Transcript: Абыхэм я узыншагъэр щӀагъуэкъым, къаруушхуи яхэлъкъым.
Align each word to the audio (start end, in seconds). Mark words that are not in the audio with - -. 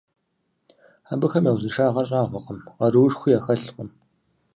Абыхэм 1.11 1.43
я 1.49 1.51
узыншагъэр 1.55 2.07
щӀагъуэкъым, 2.09 2.59
къаруушхуи 2.77 3.35
яхэлъкъым. 3.37 3.89